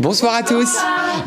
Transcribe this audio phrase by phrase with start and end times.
[0.00, 0.76] Bonsoir à tous.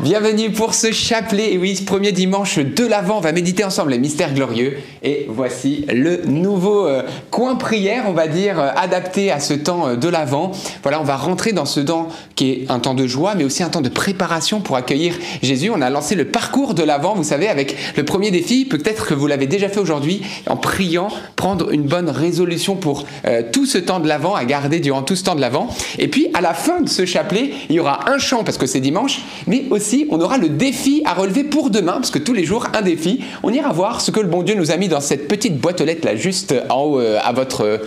[0.00, 1.52] Bienvenue pour ce chapelet.
[1.52, 4.78] Et oui, ce premier dimanche de l'Avent, on va méditer ensemble les mystères glorieux.
[5.02, 9.88] Et voici le nouveau euh, coin prière, on va dire, euh, adapté à ce temps
[9.88, 10.52] euh, de l'Avent.
[10.82, 13.62] Voilà, on va rentrer dans ce temps qui est un temps de joie, mais aussi
[13.62, 15.68] un temps de préparation pour accueillir Jésus.
[15.68, 18.64] On a lancé le parcours de l'Avent, vous savez, avec le premier défi.
[18.64, 23.04] Peut-être que vous l'avez déjà fait aujourd'hui, en priant, prendre une bonne résolution pour
[23.52, 25.68] tout ce temps de l'Avent, à garder durant tout ce temps de l'Avent.
[25.98, 28.61] Et puis, à la fin de ce chapelet, il y aura un chant, parce que
[28.66, 32.32] c'est dimanche, mais aussi on aura le défi à relever pour demain, parce que tous
[32.32, 33.20] les jours, un défi.
[33.42, 35.80] On ira voir ce que le bon Dieu nous a mis dans cette petite boîte
[35.80, 37.78] aux lettres là, juste en haut euh, à votre euh,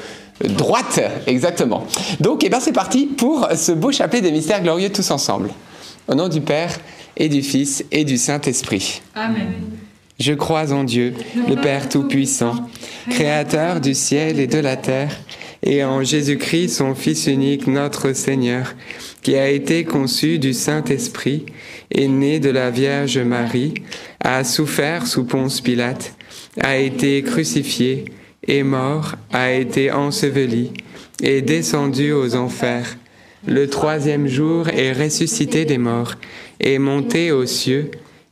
[0.44, 1.86] droite, exactement.
[2.20, 5.50] Donc, eh ben, c'est parti pour ce beau chapelet des mystères glorieux tous ensemble.
[6.08, 6.78] Au nom du Père
[7.18, 9.02] et du Fils et du Saint-Esprit.
[9.16, 9.54] Amen.
[10.20, 11.14] Je crois en Dieu,
[11.50, 12.56] le Père Tout-Puissant,
[13.10, 15.12] Créateur du ciel et de la terre,
[15.64, 18.76] et en Jésus-Christ, son Fils unique, notre Seigneur
[19.22, 21.46] qui a été conçu du Saint-Esprit,
[21.92, 23.74] est né de la Vierge Marie,
[24.20, 26.14] a souffert sous Ponce Pilate,
[26.62, 28.06] a été crucifié,
[28.48, 30.72] est mort, a été enseveli,
[31.24, 32.98] est descendu aux enfers.
[33.48, 36.16] Le troisième jour est ressuscité des morts,
[36.60, 37.90] est monté aux cieux,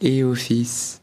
[0.00, 1.02] et au Fils,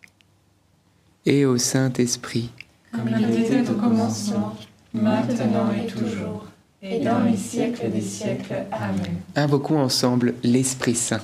[1.25, 2.51] et au Saint-Esprit.
[2.91, 4.55] Comme il était au commencement,
[4.93, 6.47] maintenant et toujours
[6.81, 8.65] et dans les siècles des siècles.
[8.71, 9.17] Amen.
[9.35, 11.21] Invoquons ensemble l'Esprit Saint.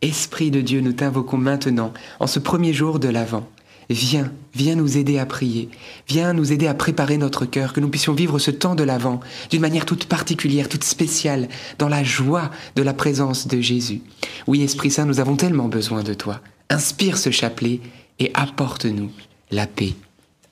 [0.00, 3.46] Esprit de Dieu, nous t'invoquons maintenant, en ce premier jour de l'Avent.
[3.90, 5.68] Viens, viens nous aider à prier,
[6.08, 9.20] viens nous aider à préparer notre cœur, que nous puissions vivre ce temps de l'Avent
[9.50, 11.48] d'une manière toute particulière, toute spéciale,
[11.78, 14.00] dans la joie de la présence de Jésus.
[14.46, 16.40] Oui, Esprit Saint, nous avons tellement besoin de toi.
[16.72, 17.80] Inspire ce chapelet
[18.18, 19.10] et apporte-nous
[19.50, 19.92] la paix.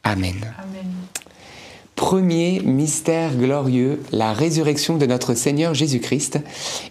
[0.05, 0.35] Amen.
[0.59, 0.93] Amen.
[1.97, 6.39] Premier mystère glorieux, la résurrection de notre Seigneur Jésus-Christ.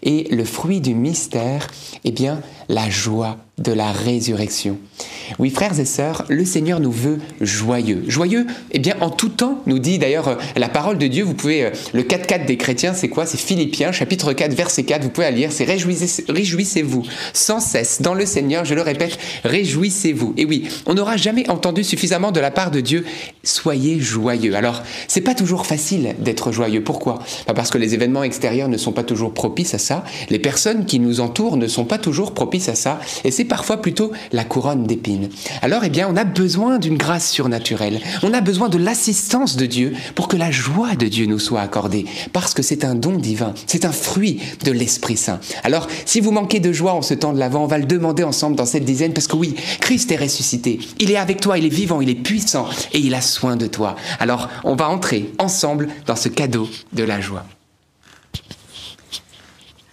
[0.01, 1.67] Et le fruit du mystère,
[2.03, 4.77] eh bien, la joie de la résurrection.
[5.37, 8.03] Oui, frères et sœurs, le Seigneur nous veut joyeux.
[8.07, 11.23] Joyeux, eh bien, en tout temps, nous dit d'ailleurs euh, la parole de Dieu.
[11.23, 13.25] Vous pouvez, euh, le 4-4 des chrétiens, c'est quoi?
[13.25, 15.03] C'est Philippiens, chapitre 4, verset 4.
[15.03, 15.51] Vous pouvez la lire.
[15.51, 17.03] C'est réjouissez-vous
[17.33, 18.65] sans cesse dans le Seigneur.
[18.65, 20.33] Je le répète, réjouissez-vous.
[20.37, 23.05] Et oui, on n'aura jamais entendu suffisamment de la part de Dieu.
[23.43, 24.55] Soyez joyeux.
[24.55, 26.83] Alors, c'est pas toujours facile d'être joyeux.
[26.83, 27.19] Pourquoi?
[27.55, 30.03] Parce que les événements extérieurs ne sont pas toujours propices à ça.
[30.29, 32.99] Les personnes qui nous entourent ne sont pas toujours propices à ça.
[33.23, 35.27] Et c'est parfois plutôt la couronne d'épines.
[35.61, 37.99] Alors, eh bien, on a besoin d'une grâce surnaturelle.
[38.23, 41.59] On a besoin de l'assistance de Dieu pour que la joie de Dieu nous soit
[41.59, 42.05] accordée.
[42.31, 43.53] Parce que c'est un don divin.
[43.67, 45.41] C'est un fruit de l'Esprit Saint.
[45.63, 48.23] Alors, si vous manquez de joie en ce temps de l'Avent, on va le demander
[48.23, 50.79] ensemble dans cette dizaine parce que oui, Christ est ressuscité.
[50.99, 53.67] Il est avec toi, il est vivant, il est puissant et il a soin de
[53.67, 53.95] toi.
[54.19, 57.45] Alors, on va entrer ensemble dans ce cadeau de la joie.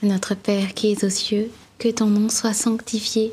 [0.03, 3.33] Notre Père qui es aux cieux, que ton nom soit sanctifié,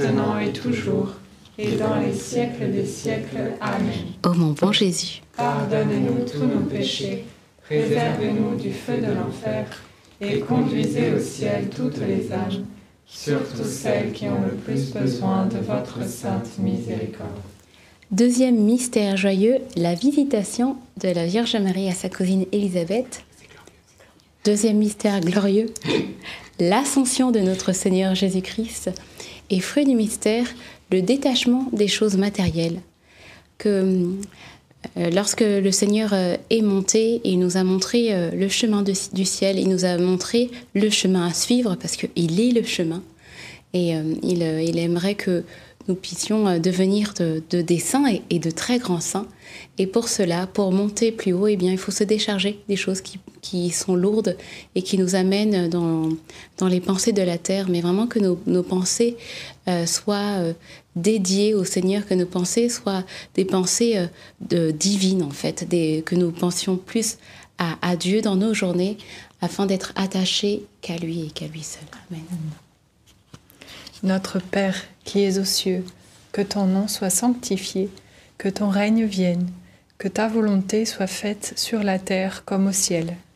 [0.00, 1.08] Maintenant et toujours,
[1.58, 3.52] et dans les siècles des siècles.
[3.60, 3.92] Amen.
[4.24, 7.24] Ô mon bon Jésus, Pardonnez-nous tous nos péchés,
[7.62, 9.66] préservez-nous du feu de l'enfer,
[10.20, 12.64] et conduisez au ciel toutes les âmes,
[13.06, 17.30] surtout celles qui ont le plus besoin de votre sainte miséricorde.
[18.10, 23.24] Deuxième mystère joyeux, la visitation de la Vierge Marie à sa cousine Élisabeth.
[24.44, 25.66] Deuxième mystère glorieux,
[26.60, 28.90] l'ascension de notre Seigneur Jésus-Christ.
[29.50, 30.46] Et fruit du mystère,
[30.90, 32.80] le détachement des choses matérielles.
[33.58, 34.06] Que
[34.96, 39.24] euh, lorsque le Seigneur euh, est monté, il nous a montré euh, le chemin du
[39.24, 43.02] ciel, il nous a montré le chemin à suivre parce qu'il est le chemin.
[43.76, 45.42] Et il, aimerait que
[45.88, 49.26] nous puissions devenir de, de- des saints et, et de très grands saints.
[49.78, 53.00] Et pour cela, pour monter plus haut, eh bien, il faut se décharger des choses
[53.00, 54.38] qui, qui sont lourdes
[54.74, 56.08] et qui nous amènent dans,
[56.56, 59.18] dans les pensées de la terre, mais vraiment que nos, pensées
[59.68, 60.54] euh, soient euh,
[60.96, 64.06] dédiées au Seigneur, que nos pensées soient des pensées euh,
[64.40, 67.18] de, divines en fait, que nous pensions plus
[67.58, 68.96] à, à Dieu dans nos journées
[69.42, 71.82] afin d'être attachés qu'à lui et qu'à lui seul.
[72.10, 72.24] Amen.
[74.02, 75.84] Notre Père qui es aux cieux,
[76.32, 77.90] que ton nom soit sanctifié,
[78.38, 79.50] que ton règne vienne,
[79.98, 83.16] que ta volonté soit faite sur la terre comme au ciel.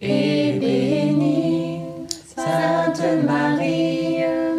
[0.00, 1.80] est béni.
[2.34, 4.18] Sainte Marie,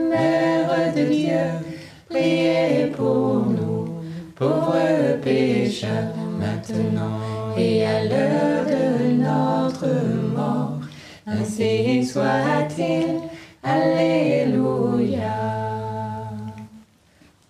[0.09, 1.75] Mère de Dieu,
[2.09, 3.87] priez pour nous,
[4.35, 7.19] pauvres pécheurs, maintenant
[7.57, 9.87] et à l'heure de notre
[10.35, 10.79] mort.
[11.25, 13.21] Ainsi soit-il.
[13.63, 15.37] Alléluia.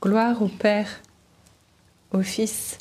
[0.02, 0.90] gloire au Père,
[2.12, 2.78] au Fils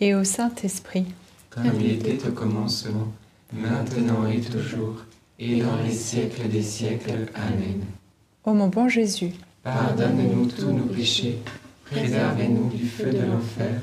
[0.00, 1.06] et au Saint-Esprit.
[1.50, 3.12] comme il était au commencement,
[3.54, 5.04] maintenant et toujours,
[5.38, 7.28] et dans les siècles des siècles.
[7.34, 7.82] Amen.
[8.44, 9.32] Ô mon bon Jésus,
[9.62, 11.38] Pardonne-nous tous nos péchés,
[11.90, 13.80] préservez-nous du feu de l'enfer,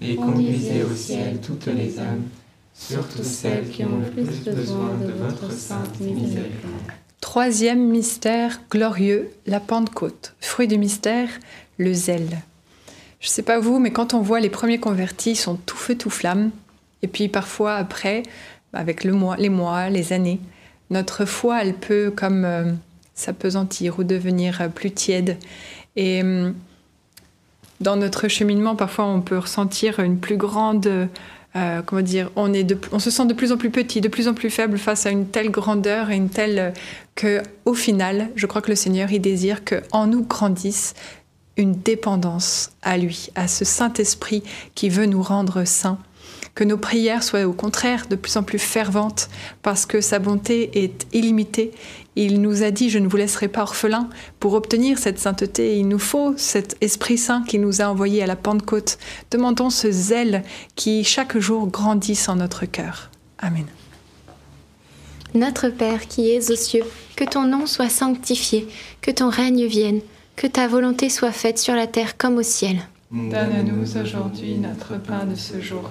[0.00, 2.24] et conduisez au ciel toutes les âmes,
[2.74, 6.92] surtout celles qui ont le plus besoin de votre sainte miséricorde.
[7.20, 10.34] troisième mystère glorieux, la Pentecôte.
[10.40, 11.28] Fruit du mystère,
[11.78, 12.42] le zèle.
[13.20, 15.96] Je sais pas vous, mais quand on voit les premiers convertis, ils sont tout feu,
[15.96, 16.50] tout flamme.
[17.00, 18.22] Et puis parfois après,
[18.74, 20.40] avec les mois, les années,
[20.90, 22.72] notre foi, elle peut comme euh,
[23.14, 25.38] s'apesantir ou devenir euh, plus tiède.
[25.96, 26.54] Et hum,
[27.80, 31.08] dans notre cheminement, parfois, on peut ressentir une plus grande
[31.56, 34.26] euh, comment dire, on, est on se sent de plus en plus petit, de plus
[34.26, 36.70] en plus faible face à une telle grandeur et une telle euh,
[37.14, 40.94] que, au final, je crois que le Seigneur il désire que en nous grandisse
[41.56, 44.42] une dépendance à lui, à ce Saint Esprit
[44.74, 46.00] qui veut nous rendre saints
[46.54, 49.28] que nos prières soient au contraire de plus en plus ferventes
[49.62, 51.72] parce que sa bonté est illimitée.
[52.16, 54.08] Il nous a dit, je ne vous laisserai pas orphelins.
[54.38, 58.26] Pour obtenir cette sainteté, il nous faut cet Esprit Saint qui nous a envoyés à
[58.26, 58.98] la Pentecôte.
[59.32, 60.44] Demandons ce zèle
[60.76, 63.10] qui chaque jour grandisse en notre cœur.
[63.38, 63.66] Amen.
[65.34, 66.84] Notre Père qui es aux cieux,
[67.16, 68.68] que ton nom soit sanctifié,
[69.00, 70.00] que ton règne vienne,
[70.36, 72.76] que ta volonté soit faite sur la terre comme au ciel.
[73.10, 75.90] Donne-nous aujourd'hui notre pain de ce jour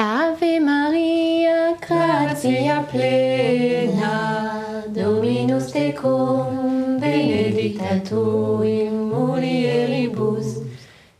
[0.00, 10.62] Ave Maria, gratia plena, Dominus tecum, benedicta tu in mulieribus,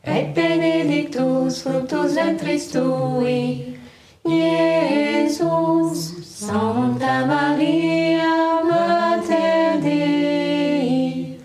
[0.05, 3.77] et benedictus fructus ventris tui,
[4.25, 5.99] Iesus.
[6.23, 11.37] Santa Maria, Mater Dei,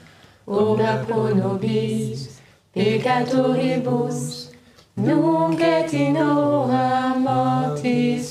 [0.45, 2.39] ora pro nobis
[2.75, 4.51] peccatoribus,
[4.97, 5.91] nunc et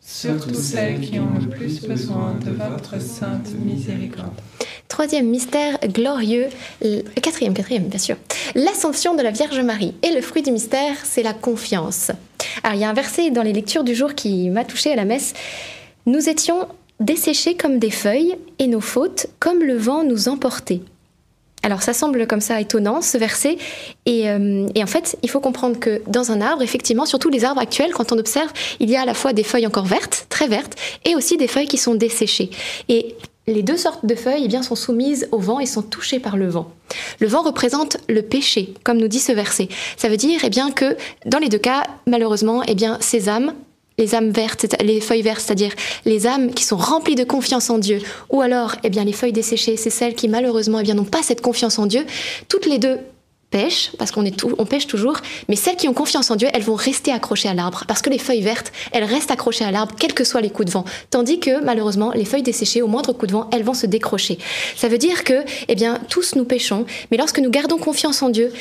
[0.00, 4.32] surtout celles qui ont le plus besoin de votre sainte miséricorde.
[4.88, 6.46] troisième mystère glorieux,
[6.82, 8.16] le- quatrième, quatrième bien sûr,
[8.54, 9.94] l'ascension de la Vierge Marie.
[10.02, 12.10] Et le fruit du mystère, c'est la confiance.
[12.62, 14.96] Alors il y a un verset dans les lectures du jour qui m'a touché à
[14.96, 15.34] la messe.
[16.06, 16.66] Nous étions
[17.00, 20.80] desséchés comme des feuilles et nos fautes comme le vent nous emportait.
[21.62, 23.58] Alors ça semble comme ça étonnant ce verset
[24.06, 27.44] et, euh, et, en fait il faut comprendre que dans un arbre effectivement surtout les
[27.44, 30.26] arbres actuels quand on observe il y a à la fois des feuilles encore vertes
[30.28, 32.50] très vertes et aussi des feuilles qui sont desséchées
[32.88, 33.16] et
[33.48, 36.36] les deux sortes de feuilles eh bien, sont soumises au vent et sont touchées par
[36.36, 36.70] le vent.
[37.18, 39.68] Le vent représente le péché, comme nous dit ce verset.
[39.96, 43.54] Ça veut dire eh bien, que dans les deux cas, malheureusement, eh bien, ces âmes
[43.98, 45.72] les âmes vertes, les feuilles vertes, c'est-à-dire
[46.04, 49.32] les âmes qui sont remplies de confiance en Dieu, ou alors, eh bien, les feuilles
[49.32, 52.06] desséchées, c'est celles qui malheureusement, eh bien, n'ont pas cette confiance en Dieu.
[52.48, 52.98] Toutes les deux
[53.50, 54.24] pêchent, parce qu'on
[54.66, 55.16] pêche toujours,
[55.48, 58.10] mais celles qui ont confiance en Dieu, elles vont rester accrochées à l'arbre, parce que
[58.10, 60.84] les feuilles vertes, elles restent accrochées à l'arbre, quels que soient les coups de vent.
[61.10, 64.38] Tandis que, malheureusement, les feuilles desséchées, au moindre coup de vent, elles vont se décrocher.
[64.76, 68.28] Ça veut dire que, eh bien, tous nous pêchons, mais lorsque nous gardons confiance en
[68.28, 68.52] Dieu,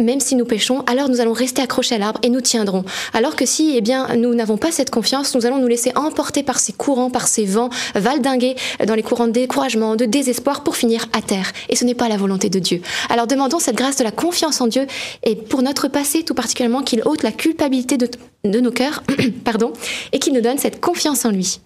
[0.00, 2.84] même si nous péchons, alors nous allons rester accrochés à l'arbre et nous tiendrons.
[3.12, 6.42] Alors que si, eh bien, nous n'avons pas cette confiance, nous allons nous laisser emporter
[6.42, 10.76] par ces courants, par ces vents, valdinguer dans les courants de découragement, de désespoir pour
[10.76, 11.52] finir à terre.
[11.68, 12.80] Et ce n'est pas la volonté de Dieu.
[13.08, 14.86] Alors demandons cette grâce de la confiance en Dieu
[15.22, 18.08] et pour notre passé tout particulièrement qu'il ôte la culpabilité de,
[18.44, 19.02] de nos cœurs,
[19.44, 19.72] pardon,
[20.12, 21.60] et qu'il nous donne cette confiance en lui.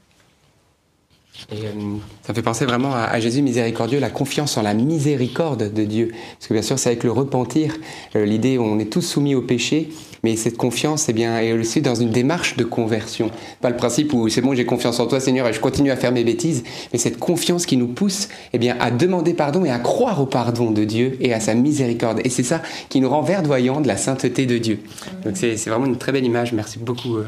[1.52, 6.12] Euh, ça fait penser vraiment à, Jésus miséricordieux, la confiance en la miséricorde de Dieu.
[6.38, 7.74] Parce que bien sûr, c'est avec le repentir,
[8.16, 9.90] euh, l'idée on est tous soumis au péché,
[10.22, 13.30] mais cette confiance eh bien, est aussi dans une démarche de conversion.
[13.60, 15.96] Pas le principe où c'est bon, j'ai confiance en toi Seigneur et je continue à
[15.96, 19.70] faire mes bêtises, mais cette confiance qui nous pousse eh bien, à demander pardon et
[19.70, 22.20] à croire au pardon de Dieu et à sa miséricorde.
[22.24, 24.80] Et c'est ça qui nous rend verdoyants de la sainteté de Dieu.
[25.24, 26.52] Donc c'est vraiment une très belle image.
[26.52, 27.16] Merci beaucoup.
[27.16, 27.26] Euh.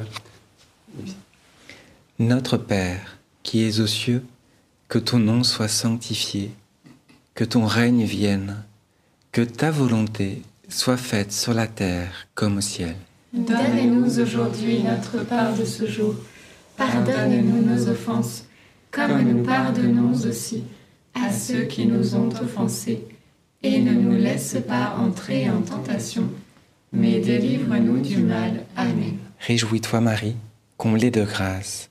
[2.18, 3.15] Notre Père
[3.46, 4.24] qui es aux cieux,
[4.88, 6.50] que ton nom soit sanctifié,
[7.36, 8.56] que ton règne vienne,
[9.30, 12.96] que ta volonté soit faite sur la terre comme au ciel.
[13.32, 16.16] Donne-nous aujourd'hui notre part de ce jour.
[16.76, 18.46] Pardonne-nous nos offenses,
[18.90, 20.64] comme nous pardonnons aussi
[21.14, 23.06] à ceux qui nous ont offensés.
[23.62, 26.28] Et ne nous laisse pas entrer en tentation,
[26.92, 28.64] mais délivre-nous du mal.
[28.76, 29.18] Amen.
[29.38, 30.36] Réjouis-toi Marie,
[30.76, 31.90] comblée de grâce.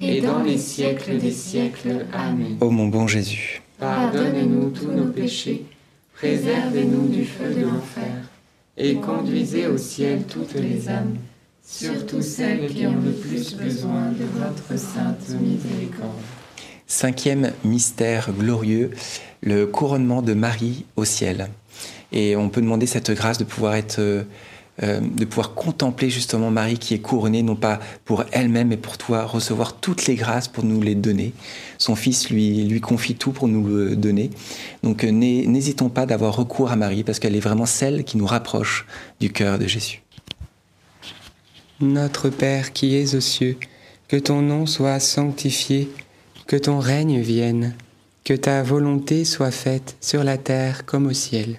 [0.00, 2.06] et dans les siècles des siècles.
[2.12, 2.56] Amen.
[2.60, 5.64] Ô mon bon Jésus, Pardonne-nous tous nos péchés,
[6.14, 8.28] préservez-nous du feu de l'enfer,
[8.76, 11.16] et conduisez au ciel toutes les âmes,
[11.64, 16.10] surtout celles qui ont le plus besoin de votre sainte miséricorde.
[16.86, 18.90] cinquième mystère glorieux,
[19.42, 21.48] le couronnement de Marie au ciel.
[22.10, 24.24] Et on peut demander cette grâce de pouvoir être,
[24.82, 28.76] euh, euh, de pouvoir contempler justement Marie qui est couronnée, non pas pour elle-même, mais
[28.76, 31.32] pour toi, recevoir toutes les grâces pour nous les donner.
[31.78, 34.30] Son Fils lui, confie tout pour nous le donner.
[34.82, 38.16] Donc euh, n'hé- n'hésitons pas d'avoir recours à Marie, parce qu'elle est vraiment celle qui
[38.16, 38.86] nous rapproche
[39.20, 40.02] du cœur de Jésus.
[41.80, 43.56] Notre Père qui es aux cieux,
[44.08, 45.88] que ton nom soit sanctifié,
[46.46, 47.74] que ton règne vienne,
[48.24, 51.58] que ta volonté soit faite sur la terre comme au ciel.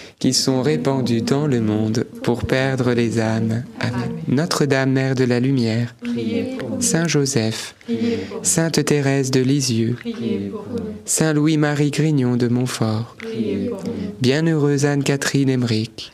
[0.21, 3.63] qui sont répandus dans le monde pour perdre les âmes.
[3.79, 4.11] Amen.
[4.27, 5.95] Notre-Dame, Mère de la Lumière.
[6.79, 7.73] Saint Joseph.
[8.43, 9.95] Sainte Thérèse de Lisieux.
[11.05, 13.17] Saint Louis-Marie Grignon de Montfort.
[14.21, 16.11] Bienheureuse Anne-Catherine Emmerich,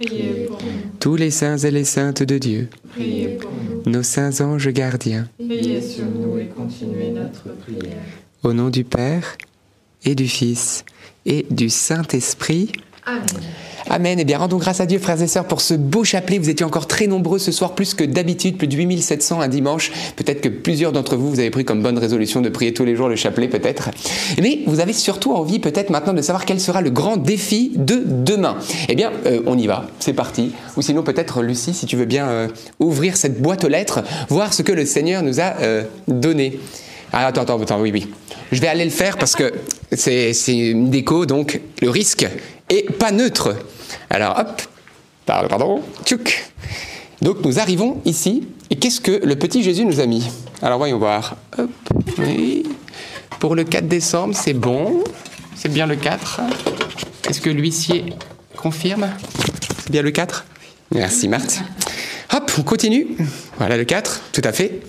[1.02, 3.92] tous les saints et les saintes de Dieu, Priez pour nous.
[3.92, 7.98] nos saints anges gardiens, sur nous et continuez notre prière.
[8.44, 9.36] au nom du Père
[10.06, 10.86] et du Fils
[11.26, 12.72] et du Saint-Esprit.
[13.06, 13.24] Amen.
[13.90, 14.20] Amen.
[14.20, 16.38] Eh bien, rendons grâce à Dieu, frères et sœurs, pour ce beau chapelet.
[16.40, 19.92] Vous étiez encore très nombreux ce soir, plus que d'habitude, plus de 8700 un dimanche.
[20.16, 22.96] Peut-être que plusieurs d'entre vous, vous avez pris comme bonne résolution de prier tous les
[22.96, 23.90] jours le chapelet, peut-être.
[24.42, 28.04] Mais vous avez surtout envie, peut-être maintenant, de savoir quel sera le grand défi de
[28.06, 28.58] demain.
[28.90, 29.88] Eh bien, euh, on y va.
[30.00, 30.52] C'est parti.
[30.76, 32.48] Ou sinon, peut-être, Lucie, si tu veux bien euh,
[32.80, 36.60] ouvrir cette boîte aux lettres, voir ce que le Seigneur nous a euh, donné.
[37.14, 38.08] Ah, attends, attends, attends, oui, oui.
[38.52, 39.54] Je vais aller le faire parce que
[39.92, 42.28] c'est c'est une déco, donc le risque
[42.70, 43.56] est pas neutre.
[44.10, 44.62] Alors, hop,
[45.26, 46.52] pardon, pardon, tchouk.
[47.22, 50.30] Donc, nous arrivons ici, et qu'est-ce que le petit Jésus nous a mis?
[50.62, 51.36] Alors, voyons voir.
[51.58, 51.70] Hop,
[52.20, 52.64] oui.
[53.40, 55.04] Pour le 4 décembre, c'est bon.
[55.56, 56.42] C'est bien le 4.
[57.30, 58.14] Est-ce que l'huissier
[58.56, 59.10] confirme?
[59.80, 60.46] C'est bien le 4
[60.92, 61.60] Merci, Marthe.
[62.34, 63.08] Hop, on continue.
[63.58, 64.82] Voilà le 4, tout à fait.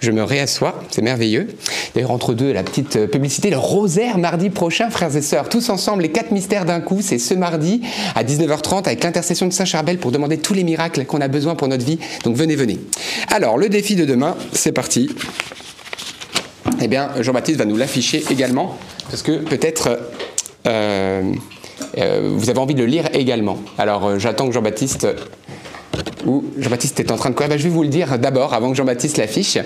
[0.00, 1.48] Je me réassois, c'est merveilleux.
[1.94, 5.48] D'ailleurs, entre deux, la petite euh, publicité, le rosaire mardi prochain, frères et sœurs.
[5.48, 7.82] Tous ensemble, les quatre mystères d'un coup, c'est ce mardi
[8.14, 11.56] à 19h30 avec l'intercession de Saint Charbel pour demander tous les miracles qu'on a besoin
[11.56, 11.98] pour notre vie.
[12.22, 12.78] Donc venez, venez.
[13.28, 15.10] Alors, le défi de demain, c'est parti.
[16.80, 18.78] Eh bien, Jean-Baptiste va nous l'afficher également,
[19.10, 19.98] parce que peut-être
[20.66, 21.32] euh,
[21.98, 23.58] euh, vous avez envie de le lire également.
[23.78, 25.06] Alors, j'attends que Jean-Baptiste
[26.58, 27.50] Jean-Baptiste est en train de courir.
[27.50, 29.58] Ben, je vais vous le dire d'abord, avant que Jean-Baptiste l'affiche.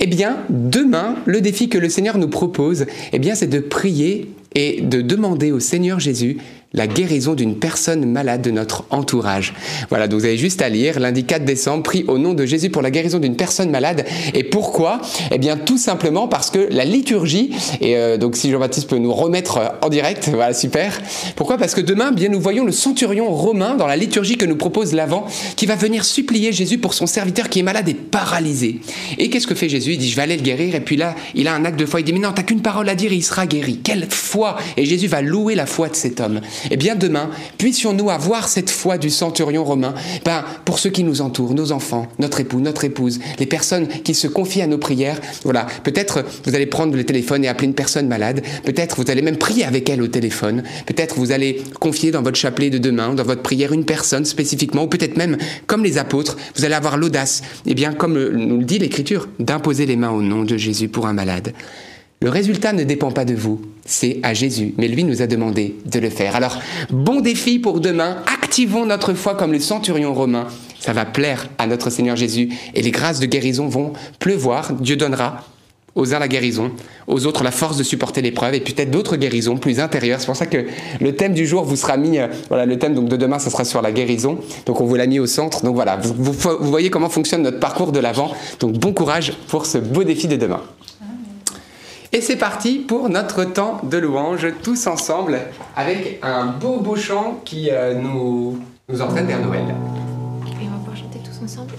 [0.00, 4.32] Eh bien, demain, le défi que le Seigneur nous propose, eh bien, c'est de prier
[4.54, 6.38] et de demander au Seigneur Jésus
[6.74, 9.54] la guérison d'une personne malade de notre entourage.
[9.88, 12.68] Voilà, donc vous avez juste à lire lundi 4 décembre, prie au nom de Jésus
[12.68, 14.04] pour la guérison d'une personne malade.
[14.34, 15.00] Et pourquoi?
[15.30, 17.50] Eh bien, tout simplement parce que la liturgie,
[17.80, 21.00] et euh, donc si Jean-Baptiste peut nous remettre euh, en direct, voilà, super.
[21.36, 21.56] Pourquoi?
[21.56, 24.92] Parce que demain, bien, nous voyons le centurion romain dans la liturgie que nous propose
[24.92, 25.26] l'Avent,
[25.56, 28.80] qui va venir supplier Jésus pour son serviteur qui est malade et paralysé.
[29.16, 29.92] Et qu'est-ce que fait Jésus?
[29.92, 30.74] Il dit, je vais aller le guérir.
[30.74, 32.00] Et puis là, il a un acte de foi.
[32.00, 33.80] Il dit, mais non, t'as qu'une parole à dire et il sera guéri.
[33.82, 36.42] Quelle foi Et Jésus va louer la foi de cet homme.
[36.70, 39.94] Eh bien, demain, puissions-nous avoir cette foi du centurion romain?
[40.24, 44.14] Ben, pour ceux qui nous entourent, nos enfants, notre époux, notre épouse, les personnes qui
[44.14, 45.20] se confient à nos prières.
[45.44, 48.42] Voilà, peut-être vous allez prendre le téléphone et appeler une personne malade.
[48.64, 50.62] Peut-être vous allez même prier avec elle au téléphone.
[50.86, 54.84] Peut-être vous allez confier dans votre chapelet de demain, dans votre prière, une personne spécifiquement,
[54.84, 58.64] ou peut-être même, comme les apôtres, vous allez avoir l'audace, eh bien, comme nous le
[58.64, 61.52] dit l'Écriture, d'imposer les mains au nom de Jésus pour un malade.
[62.20, 65.76] Le résultat ne dépend pas de vous, c'est à Jésus, mais lui nous a demandé
[65.86, 66.34] de le faire.
[66.34, 66.58] Alors,
[66.90, 70.48] bon défi pour demain, activons notre foi comme le centurion romain.
[70.80, 74.72] Ça va plaire à notre Seigneur Jésus et les grâces de guérison vont pleuvoir.
[74.72, 75.44] Dieu donnera
[75.94, 76.72] aux uns la guérison,
[77.06, 80.18] aux autres la force de supporter l'épreuve et peut-être d'autres guérisons plus intérieures.
[80.18, 80.66] C'est pour ça que
[81.00, 83.50] le thème du jour vous sera mis, euh, voilà, le thème donc de demain, ça
[83.50, 84.38] sera sur la guérison.
[84.66, 85.64] Donc on vous l'a mis au centre.
[85.64, 88.32] Donc voilà, vous, voyez comment fonctionne notre parcours de l'avant.
[88.58, 90.62] Donc bon courage pour ce beau défi de demain.
[92.10, 95.40] Et c'est parti pour notre temps de louange, tous ensemble,
[95.76, 99.64] avec un beau beau chant qui euh, nous, nous entraîne vers Noël.
[99.66, 101.74] Et on va pouvoir chanter tous ensemble.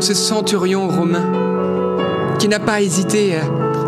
[0.00, 1.50] Ce centurion romain
[2.38, 3.34] qui n'a pas hésité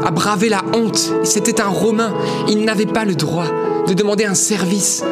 [0.04, 1.12] à braver la honte.
[1.24, 2.12] C'était un Romain,
[2.48, 3.46] il n'avait pas le droit
[3.86, 5.02] de demander un service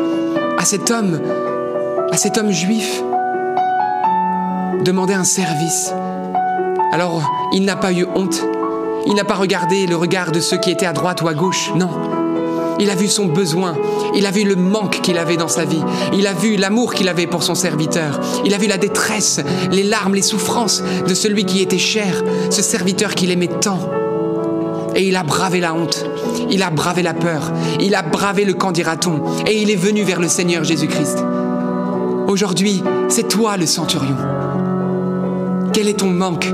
[0.58, 1.20] à cet homme,
[2.10, 3.02] à cet homme juif.
[4.84, 5.92] Demander un service.
[6.92, 7.22] Alors,
[7.52, 8.44] il n'a pas eu honte.
[9.06, 11.70] Il n'a pas regardé le regard de ceux qui étaient à droite ou à gauche.
[11.74, 11.88] Non.
[12.80, 13.76] Il a vu son besoin.
[14.14, 15.82] Il a vu le manque qu'il avait dans sa vie.
[16.14, 18.18] Il a vu l'amour qu'il avait pour son serviteur.
[18.44, 22.62] Il a vu la détresse, les larmes, les souffrances de celui qui était cher, ce
[22.62, 23.90] serviteur qu'il aimait tant.
[24.96, 26.04] Et il a bravé la honte.
[26.50, 27.52] Il a bravé la peur.
[27.80, 29.44] Il a bravé le camp dira-t-on.
[29.46, 31.18] Et il est venu vers le Seigneur Jésus-Christ.
[32.26, 34.16] Aujourd'hui, c'est toi le centurion.
[35.72, 36.48] Quel est ton manque?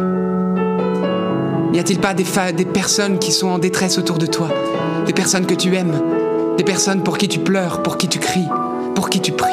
[1.73, 2.25] N'y a-t-il pas des,
[2.55, 4.49] des, personnes qui sont en détresse autour de toi?
[5.07, 6.16] Des personnes que tu aimes?
[6.57, 8.49] Des personnes pour qui tu pleures, pour qui tu cries,
[8.95, 9.51] pour qui tu pries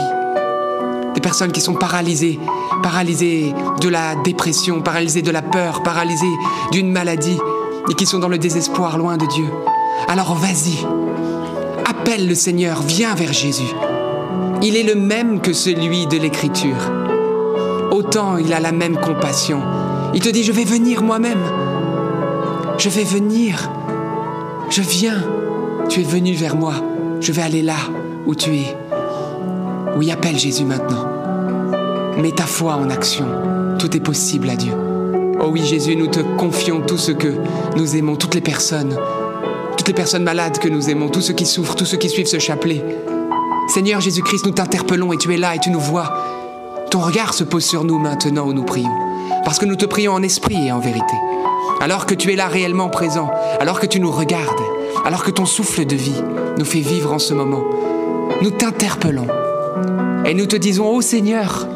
[1.14, 2.39] Des personnes qui sont paralysées,
[2.82, 6.26] paralysées de la dépression, paralysées de la peur, paralysées
[6.72, 7.38] d'une maladie
[7.89, 9.45] et qui sont dans le désespoir loin de Dieu.
[10.08, 10.86] Alors vas-y,
[11.89, 13.74] appelle le Seigneur, viens vers Jésus.
[14.62, 16.91] Il est le même que celui de l'Écriture.
[17.91, 19.62] Autant il a la même compassion.
[20.14, 21.43] Il te dit, je vais venir moi-même.
[22.78, 23.70] Je vais venir.
[24.70, 25.22] Je viens.
[25.89, 26.76] Tu es venu vers moi.
[27.24, 27.78] Je vais aller là
[28.26, 28.76] où tu es.
[29.95, 31.07] Oui, appelle Jésus maintenant.
[32.17, 33.26] Mets ta foi en action.
[33.80, 34.74] Tout est possible à Dieu.
[35.39, 37.34] Oh oui, Jésus, nous te confions tout ce que
[37.78, 38.97] nous aimons, toutes les personnes,
[39.78, 42.28] toutes les personnes malades que nous aimons, tous ceux qui souffrent, tous ceux qui suivent
[42.28, 42.84] ce chapelet.
[43.69, 46.13] Seigneur Jésus-Christ, nous t'interpellons et tu es là et tu nous vois.
[46.91, 48.91] Ton regard se pose sur nous maintenant où nous prions,
[49.45, 51.15] parce que nous te prions en esprit et en vérité.
[51.80, 54.59] Alors que tu es là réellement présent, alors que tu nous regardes,
[55.06, 56.22] alors que ton souffle de vie
[56.58, 57.64] nous fait vivre en ce moment,
[58.41, 59.28] nous t'interpellons
[60.26, 61.68] et nous te disons, ô Seigneur,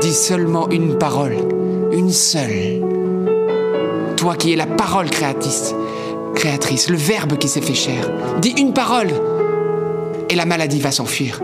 [0.00, 1.36] dis seulement une parole,
[1.92, 2.82] une seule.
[4.16, 5.74] Toi qui es la parole créatrice,
[6.34, 8.10] créatrice, le Verbe qui s'est fait chair.
[8.40, 9.10] Dis une parole
[10.30, 11.40] et la maladie va s'enfuir.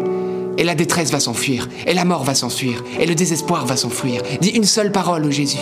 [0.58, 1.68] Et la détresse va s'enfuir.
[1.86, 2.82] Et la mort va s'enfuir.
[2.98, 4.22] Et le désespoir va s'enfuir.
[4.40, 5.58] Dis une seule parole au Jésus.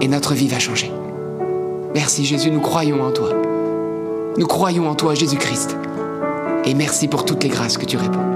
[0.00, 0.90] Et notre vie va changer.
[1.94, 3.30] Merci Jésus, nous croyons en toi.
[4.36, 5.76] Nous croyons en toi, Jésus-Christ.
[6.64, 8.27] Et merci pour toutes les grâces que tu réponds.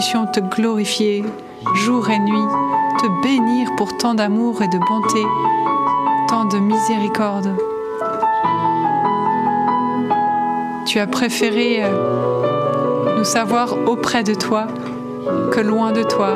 [0.00, 1.22] Puissions te glorifier
[1.74, 2.48] jour et nuit,
[3.02, 5.22] te bénir pour tant d'amour et de bonté,
[6.26, 7.54] tant de miséricorde.
[10.86, 14.68] Tu as préféré euh, nous savoir auprès de toi
[15.52, 16.30] que loin de toi.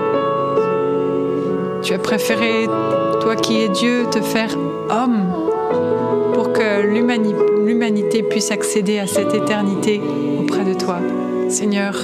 [1.83, 2.69] Tu as préféré,
[3.23, 4.55] toi qui es Dieu, te faire
[4.91, 5.25] homme
[6.35, 7.35] pour que l'humani-
[7.65, 10.03] l'humanité puisse accéder à cette éternité
[10.39, 10.97] auprès de toi.
[11.49, 11.95] Seigneur,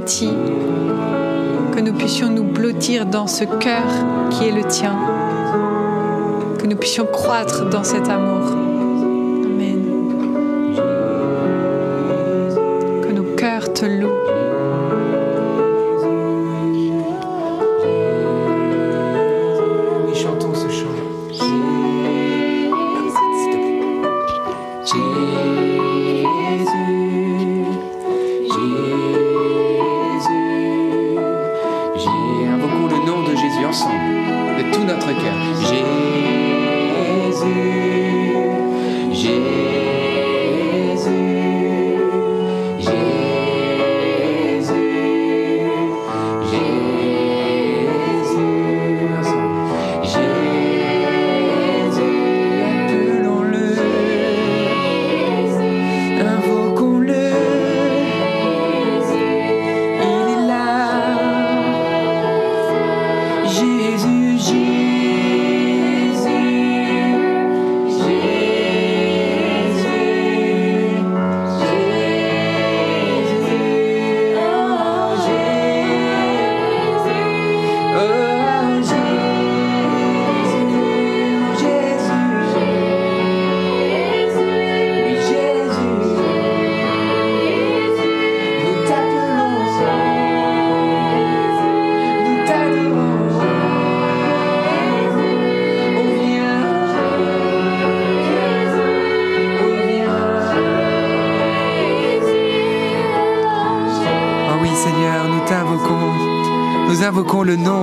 [0.00, 3.84] que nous puissions nous blottir dans ce cœur
[4.30, 4.96] qui est le tien,
[6.58, 8.52] que nous puissions croître dans cet amour.
[9.44, 9.84] Amen.
[13.02, 14.51] Que nos cœurs te louent.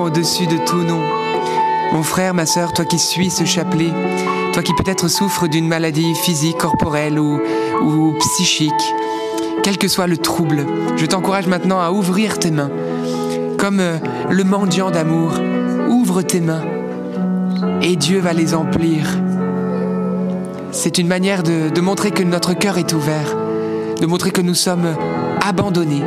[0.10, 1.01] Au-dessus de tout nom.
[1.93, 3.91] Mon frère, ma sœur, toi qui suis ce chapelet,
[4.53, 8.74] toi qui peut-être souffres d'une maladie physique, corporelle ou, psychique,
[9.62, 10.66] quel que soit le trouble,
[10.97, 12.72] je t'encourage maintenant à ouvrir tes mains.
[13.60, 13.97] Comme euh,
[14.32, 15.34] le mendiant d'amour,
[15.89, 16.64] ouvre tes mains
[17.84, 19.05] et Dieu va les emplir.
[20.72, 23.36] C'est une manière de, de montrer que notre cœur est ouvert,
[24.01, 24.95] de montrer que nous sommes
[25.45, 26.03] abandonnés,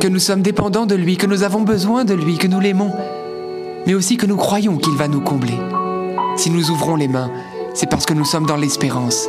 [0.00, 2.90] que nous sommes dépendants de lui, que nous avons besoin de lui, que nous l'aimons,
[3.86, 5.58] mais aussi que nous croyons qu'il va nous combler.
[6.36, 7.30] Si nous ouvrons les mains,
[7.74, 9.28] c'est parce que nous sommes dans l'espérance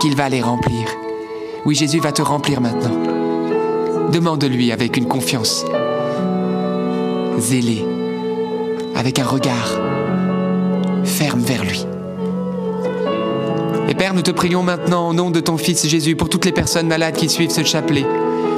[0.00, 0.86] qu'il va les remplir.
[1.66, 4.10] Oui, Jésus va te remplir maintenant.
[4.12, 5.64] Demande-lui avec une confiance
[7.38, 7.84] zélée,
[8.94, 9.80] avec un regard
[11.04, 11.84] ferme vers lui.
[13.88, 16.52] Et Père, nous te prions maintenant au nom de ton Fils Jésus pour toutes les
[16.52, 18.06] personnes malades qui suivent ce chapelet.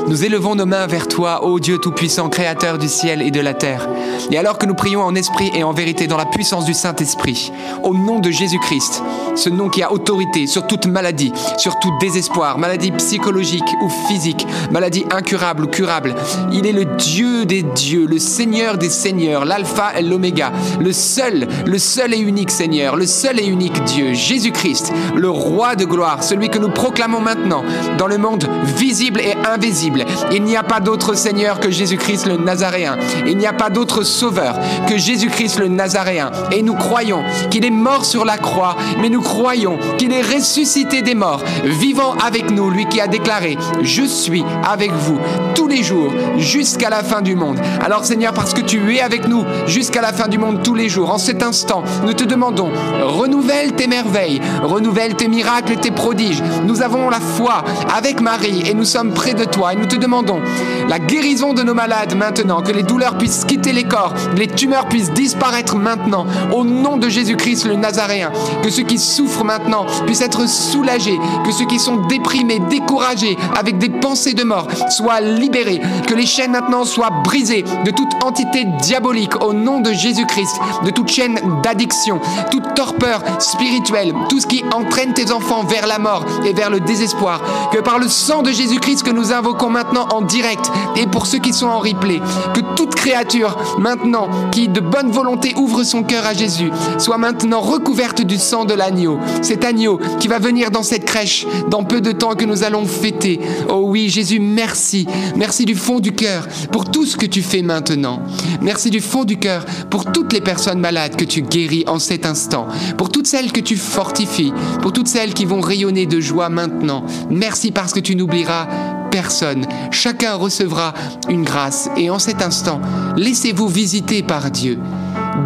[0.06, 3.54] Nous élevons nos mains vers toi, ô Dieu Tout-Puissant, Créateur du ciel et de la
[3.54, 3.88] terre.
[4.30, 7.50] Et alors que nous prions en esprit et en vérité dans la puissance du Saint-Esprit,
[7.82, 9.02] au nom de Jésus-Christ,
[9.34, 14.46] ce nom qui a autorité sur toute maladie, sur tout désespoir, maladie psychologique ou physique,
[14.70, 16.14] maladie incurable ou curable,
[16.52, 21.48] il est le Dieu des dieux, le Seigneur des seigneurs, l'alpha et l'oméga, le seul,
[21.64, 26.22] le seul et unique Seigneur, le seul et unique Dieu, Jésus-Christ, le roi de gloire,
[26.22, 27.64] celui que nous proclamons maintenant
[27.96, 28.46] dans le monde
[28.76, 29.93] visible et invisible.
[30.32, 32.96] Il n'y a pas d'autre Seigneur que Jésus-Christ le Nazaréen.
[33.26, 36.30] Il n'y a pas d'autre Sauveur que Jésus-Christ le Nazaréen.
[36.52, 41.02] Et nous croyons qu'il est mort sur la croix, mais nous croyons qu'il est ressuscité
[41.02, 45.18] des morts, vivant avec nous, lui qui a déclaré, je suis avec vous
[45.54, 47.58] tous les jours jusqu'à la fin du monde.
[47.84, 50.88] Alors Seigneur, parce que tu es avec nous jusqu'à la fin du monde tous les
[50.88, 52.70] jours, en cet instant, nous te demandons,
[53.02, 56.42] renouvelle tes merveilles, renouvelle tes miracles, tes prodiges.
[56.64, 57.64] Nous avons la foi
[57.94, 60.40] avec Marie et nous sommes près de toi et te demandons
[60.88, 64.86] la guérison de nos malades maintenant, que les douleurs puissent quitter les corps, les tumeurs
[64.86, 68.32] puissent disparaître maintenant, au nom de Jésus-Christ le Nazaréen,
[68.62, 73.78] que ceux qui souffrent maintenant puissent être soulagés, que ceux qui sont déprimés, découragés, avec
[73.78, 78.64] des pensées de mort, soient libérés, que les chaînes maintenant soient brisées de toute entité
[78.82, 82.20] diabolique au nom de Jésus-Christ, de toute chaîne d'addiction,
[82.50, 86.80] toute torpeur spirituelle, tout ce qui entraîne tes enfants vers la mort et vers le
[86.80, 87.40] désespoir,
[87.72, 91.38] que par le sang de Jésus-Christ que nous invoquons maintenant en direct et pour ceux
[91.38, 92.20] qui sont en replay,
[92.54, 97.60] que toute créature maintenant qui de bonne volonté ouvre son cœur à Jésus soit maintenant
[97.60, 102.00] recouverte du sang de l'agneau, cet agneau qui va venir dans cette crèche dans peu
[102.00, 103.40] de temps que nous allons fêter.
[103.68, 105.06] Oh oui, Jésus, merci.
[105.36, 108.22] Merci du fond du cœur pour tout ce que tu fais maintenant.
[108.60, 112.26] Merci du fond du cœur pour toutes les personnes malades que tu guéris en cet
[112.26, 114.52] instant, pour toutes celles que tu fortifies,
[114.82, 117.04] pour toutes celles qui vont rayonner de joie maintenant.
[117.30, 118.68] Merci parce que tu n'oublieras
[119.14, 119.64] personne.
[119.92, 120.92] Chacun recevra
[121.28, 121.88] une grâce.
[121.96, 122.80] Et en cet instant,
[123.16, 124.80] laissez-vous visiter par Dieu.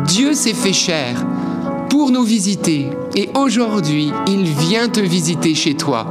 [0.07, 1.27] Dieu s'est fait chair
[1.91, 2.89] pour nous visiter.
[3.15, 6.07] Et aujourd'hui, il vient te visiter chez toi.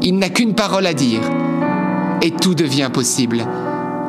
[0.00, 1.20] Il n'a qu'une parole à dire.
[2.22, 3.44] Et tout devient possible.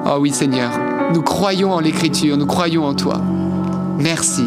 [0.06, 0.72] Oh oui Seigneur,
[1.14, 3.22] nous croyons en l'Écriture, nous croyons en toi.
[4.00, 4.46] Merci.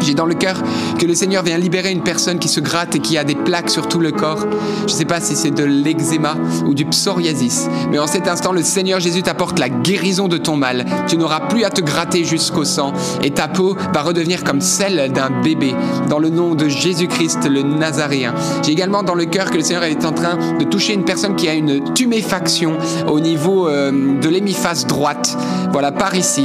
[0.00, 0.62] J'ai dans le cœur
[0.98, 3.70] que le Seigneur vient libérer une personne qui se gratte et qui a des plaques
[3.70, 4.46] sur tout le corps.
[4.80, 6.36] Je ne sais pas si c'est de l'eczéma
[6.66, 10.56] ou du psoriasis, mais en cet instant, le Seigneur Jésus t'apporte la guérison de ton
[10.56, 10.84] mal.
[11.08, 12.92] Tu n'auras plus à te gratter jusqu'au sang
[13.22, 15.74] et ta peau va redevenir comme celle d'un bébé
[16.08, 18.34] dans le nom de Jésus-Christ le Nazaréen.
[18.62, 21.36] J'ai également dans le cœur que le Seigneur est en train de toucher une personne
[21.36, 22.78] qui a une tuméfaction
[23.08, 25.36] au niveau euh, de l'hémiphase droite.
[25.72, 26.44] Voilà, par ici.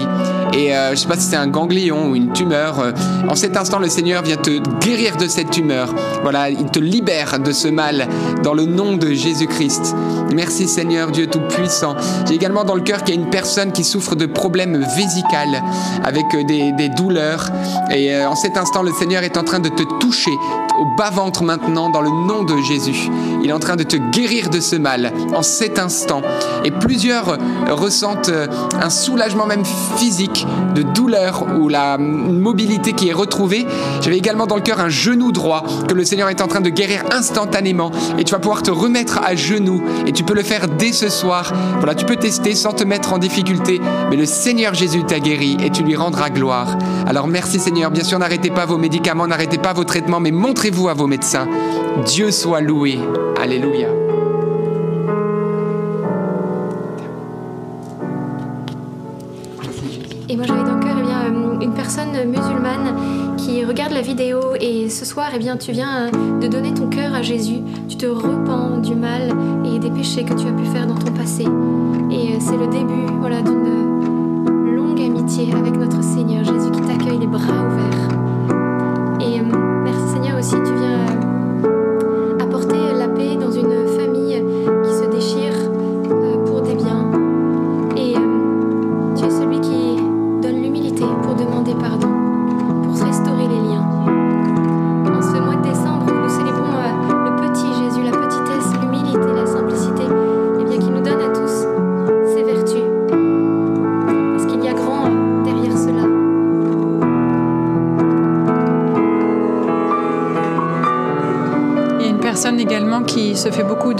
[0.53, 2.79] Et euh, je ne sais pas si c'est un ganglion ou une tumeur.
[2.79, 2.91] Euh,
[3.45, 5.93] cet instant, le Seigneur vient te guérir de cette tumeur.
[6.23, 8.07] Voilà, il te libère de ce mal
[8.41, 9.95] dans le nom de Jésus-Christ.
[10.33, 11.95] Merci Seigneur Dieu Tout-Puissant.
[12.27, 15.61] J'ai également dans le cœur qu'il y a une personne qui souffre de problèmes vésicales
[16.03, 17.51] avec euh, des, douleurs.
[17.91, 20.31] Et euh, en cet instant, le Seigneur est en train de te toucher
[20.79, 23.09] au bas-ventre maintenant dans le nom de Jésus.
[23.43, 26.23] Il est en train de te guérir de ce mal en cet instant.
[26.63, 27.37] Et plusieurs euh,
[27.69, 28.31] ressentent
[28.81, 29.63] un soulagement même
[29.97, 33.34] physique de douleur ou la mobilité qui est retrouvée.
[34.01, 36.69] J'avais également dans le cœur un genou droit que le Seigneur est en train de
[36.69, 40.67] guérir instantanément et tu vas pouvoir te remettre à genoux et tu peux le faire
[40.67, 41.51] dès ce soir.
[41.77, 45.57] Voilà, tu peux tester sans te mettre en difficulté, mais le Seigneur Jésus t'a guéri
[45.61, 46.77] et tu lui rendras gloire.
[47.07, 50.87] Alors merci Seigneur, bien sûr n'arrêtez pas vos médicaments, n'arrêtez pas vos traitements, mais montrez-vous
[50.87, 51.47] à vos médecins.
[52.05, 52.99] Dieu soit loué.
[53.41, 53.89] Alléluia.
[63.95, 67.21] La vidéo et ce soir eh bien, tu viens euh, de donner ton cœur à
[67.21, 69.31] Jésus, tu te repens du mal
[69.63, 71.43] et des péchés que tu as pu faire dans ton passé.
[71.43, 77.19] Et euh, c'est le début voilà, d'une longue amitié avec notre Seigneur Jésus qui t'accueille
[77.19, 78.04] les bras ouverts.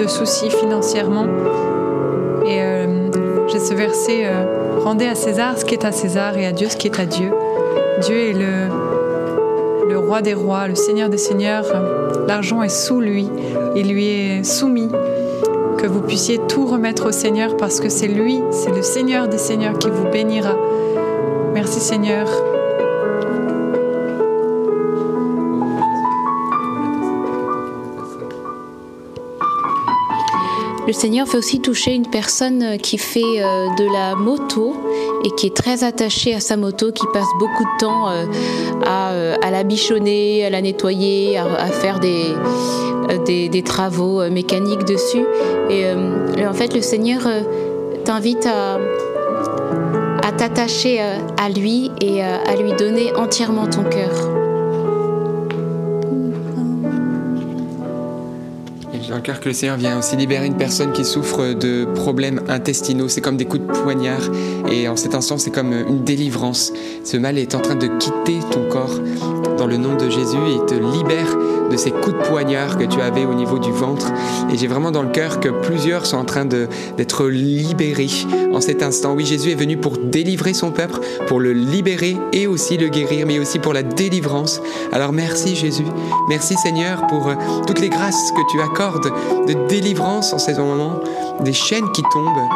[0.08, 1.26] Se soucis financièrement.
[2.46, 3.10] Et euh,
[3.48, 6.70] j'ai ce verset euh, Rendez à César ce qui est à César et à Dieu
[6.70, 7.32] ce qui est à Dieu.
[8.02, 8.70] Dieu est le,
[9.90, 11.66] le roi des rois, le seigneur des seigneurs.
[12.28, 13.30] L'argent est sous lui,
[13.76, 14.92] il lui est soumis.
[15.78, 19.38] Que vous puissiez tout remettre au Seigneur parce que c'est lui, c'est le Seigneur des
[19.38, 20.56] seigneurs qui vous bénira.
[21.54, 22.28] Merci Seigneur.
[30.88, 34.76] Le Seigneur fait aussi toucher une personne qui fait euh, de la moto
[35.24, 38.26] et qui est très attachée à sa moto, qui passe beaucoup de temps euh,
[38.86, 45.26] à, euh, à la bichonner, à la nettoyer, à, faire des, travaux mécaniques dessus.
[45.72, 45.86] Et
[46.46, 47.22] en fait, le Seigneur
[48.04, 48.78] t'invite à,
[50.38, 54.35] t'attacher à lui et à lui donner entièrement ton cœur.
[59.26, 63.08] Cœur que le Seigneur vient aussi libérer une personne qui souffre de problèmes intestinaux.
[63.08, 64.22] C'est comme des coups de poignard.
[64.72, 66.72] Et en cet instant, c'est comme une délivrance.
[67.04, 69.00] Ce mal est en train de quitter ton corps
[69.58, 71.36] dans le nom de Jésus et te libère
[71.70, 74.12] de ces coups de poignard que tu avais au niveau du ventre.
[74.52, 78.10] Et j'ai vraiment dans le cœur que plusieurs sont en train d'être libérés
[78.54, 79.14] en cet instant.
[79.14, 83.26] Oui, Jésus est venu pour délivrer son peuple, pour le libérer et aussi le guérir,
[83.28, 84.62] mais aussi pour la délivrance.
[84.92, 85.86] Alors merci Jésus.
[86.30, 87.36] Merci Seigneur pour euh,
[87.68, 89.12] toutes les grâces que tu accordes
[89.48, 91.00] de délivrance en ces moments,
[91.42, 92.48] des chaînes qui tombent,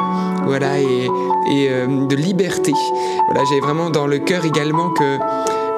[0.46, 1.06] voilà, et,
[1.52, 2.74] et, euh, de liberté.
[3.28, 5.18] Voilà, j'ai vraiment dans le cœur également que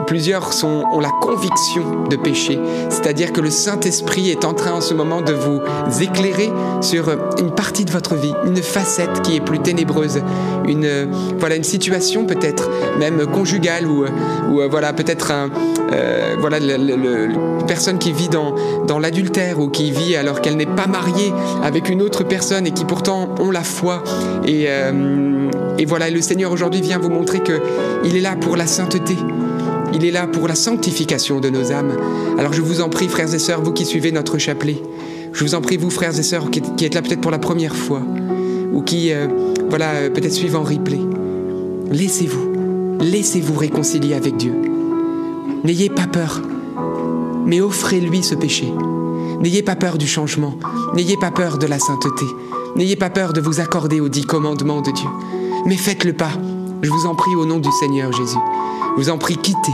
[0.07, 4.93] Plusieurs ont la conviction de pécher, c'est-à-dire que le Saint-Esprit est en train en ce
[4.93, 5.61] moment de vous
[6.01, 10.21] éclairer sur une partie de votre vie, une facette qui est plus ténébreuse,
[10.67, 14.03] une, voilà, une situation peut-être même conjugale ou,
[14.51, 15.49] ou voilà, peut-être un,
[15.93, 18.53] euh, voilà, le- une personne qui vit dans,
[18.85, 21.31] dans l'adultère ou qui vit alors qu'elle n'est pas mariée
[21.63, 24.03] avec une autre personne et qui pourtant ont la foi.
[24.45, 25.47] Et, euh,
[25.77, 27.61] et voilà, le Seigneur aujourd'hui vient vous montrer que
[28.03, 29.15] il est là pour la sainteté.
[29.93, 31.97] Il est là pour la sanctification de nos âmes.
[32.37, 34.81] Alors je vous en prie, frères et sœurs, vous qui suivez notre chapelet,
[35.33, 37.75] je vous en prie, vous, frères et sœurs, qui, êtes là peut-être pour la première
[37.75, 38.01] fois,
[38.73, 39.27] ou qui, euh,
[39.69, 40.99] voilà, euh, peut-être suivent en replay,
[41.91, 42.51] laissez-vous,
[42.99, 44.53] laissez-vous réconcilier avec Dieu.
[45.63, 46.41] N'ayez pas peur,
[47.45, 48.71] mais offrez-lui ce péché.
[49.41, 50.55] N'ayez pas peur du changement,
[50.93, 52.25] n'ayez pas peur de la sainteté,
[52.75, 55.09] n'ayez pas peur de vous accorder aux dix commandements de Dieu.
[55.65, 56.31] Mais faites le pas,
[56.81, 58.37] je vous en prie au nom du Seigneur Jésus.
[58.97, 59.73] Je vous en prie, quittez.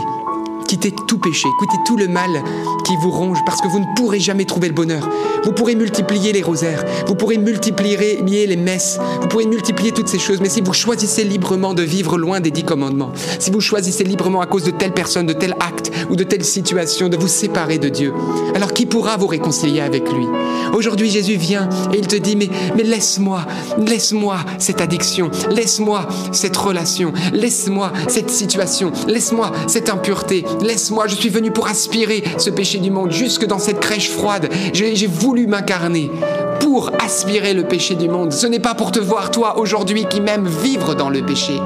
[0.68, 2.44] Quittez tout péché, quittez tout le mal
[2.86, 5.10] qui vous ronge, parce que vous ne pourrez jamais trouver le bonheur.
[5.44, 10.20] Vous pourrez multiplier les rosaires, vous pourrez multiplier les messes, vous pourrez multiplier toutes ces
[10.20, 14.04] choses, mais si vous choisissez librement de vivre loin des dix commandements, si vous choisissez
[14.04, 17.30] librement à cause de telle personne, de tel acte ou de telle situation, de vous
[17.30, 18.14] séparer de Dieu,
[18.54, 20.26] alors qui pourra vous réconcilier avec lui?
[20.74, 23.46] Aujourd'hui, Jésus vient et il te dit, mais, mais laisse-moi,
[23.78, 31.30] laisse-moi cette addiction, laisse-moi cette relation, laisse-moi cette situation, laisse-moi cette impureté, laisse-moi, je suis
[31.30, 34.50] venu pour aspirer ce péché du monde, jusque dans cette crèche froide.
[34.74, 36.12] J'ai voulu m'incarner
[36.60, 38.32] pour aspirer le péché du monde.
[38.34, 41.60] Ce n'est pas pour te voir, toi, aujourd'hui, qui m'aime vivre dans le péché.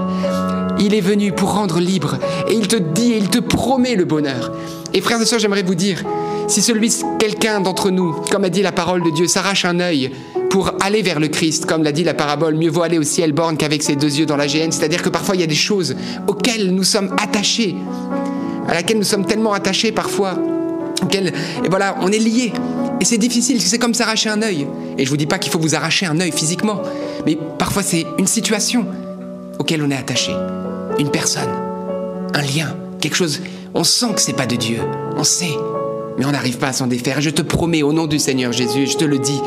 [0.80, 2.18] Il est venu pour rendre libre
[2.50, 4.52] et il te dit et il te promet le bonheur.
[4.94, 6.04] Et frères et sœurs, j'aimerais vous dire,
[6.48, 10.12] si celui, quelqu'un d'entre nous, comme a dit la parole de Dieu, s'arrache un œil
[10.50, 13.32] pour aller vers le Christ, comme l'a dit la parabole, mieux vaut aller au ciel
[13.32, 15.56] borne qu'avec ses deux yeux dans la géhenne, c'est-à-dire que parfois il y a des
[15.56, 15.96] choses
[16.28, 17.76] auxquelles nous sommes attachés,
[18.72, 20.36] à laquelle nous sommes tellement attachés parfois,
[21.14, 22.54] et voilà, on est liés.
[23.00, 24.68] Et c'est difficile, c'est comme s'arracher un œil.
[24.98, 26.82] Et je vous dis pas qu'il faut vous arracher un œil physiquement,
[27.26, 28.86] mais parfois c'est une situation
[29.60, 30.32] auquel on est attaché,
[31.00, 31.50] une personne,
[32.34, 33.42] un lien, quelque chose.
[33.74, 34.80] On sent que c'est pas de Dieu,
[35.18, 35.56] on sait,
[36.18, 37.22] mais on n'arrive pas à s'en défaire.
[37.22, 39.42] Je te promets au nom du Seigneur Jésus, je te le dis,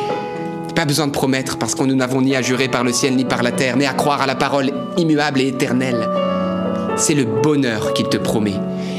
[0.74, 3.24] pas besoin de promettre parce que nous n'avons ni à jurer par le ciel ni
[3.24, 6.08] par la terre, mais à croire à la parole immuable et éternelle.
[6.96, 8.54] C'est le bonheur qu'il te promet.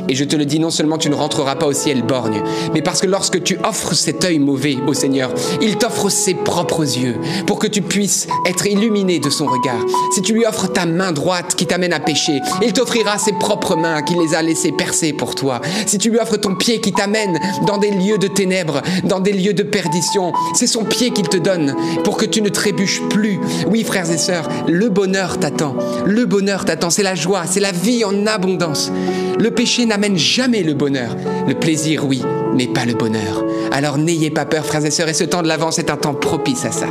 [0.10, 2.41] Et je te le dis, non seulement tu ne rentreras pas au ciel borgne,
[2.74, 6.84] mais parce que lorsque tu offres cet œil mauvais au Seigneur, il t'offre ses propres
[6.84, 7.16] yeux
[7.47, 9.80] pour que tu puisses être illuminé de son regard.
[10.14, 13.76] Si tu lui offres ta main droite qui t'amène à pécher, il t'offrira ses propres
[13.76, 15.62] mains qui les a laissées percer pour toi.
[15.86, 19.34] Si tu lui offres ton pied qui t'amène dans des lieux de ténèbres, dans des
[19.34, 23.39] lieux de perdition, c'est son pied qu'il te donne pour que tu ne trébuches plus.
[23.68, 25.76] Oui, frères et sœurs, le bonheur t'attend.
[26.06, 28.91] Le bonheur t'attend, c'est la joie, c'est la vie en abondance.
[29.38, 31.16] Le péché n'amène jamais le bonheur.
[31.48, 32.22] Le plaisir, oui,
[32.54, 33.46] mais pas le bonheur.
[33.72, 36.14] Alors n'ayez pas peur, frères et sœurs, et ce temps de l'avance est un temps
[36.14, 36.88] propice à ça.